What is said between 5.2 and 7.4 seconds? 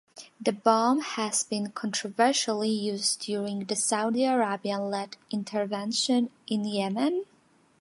intervention in Yemen.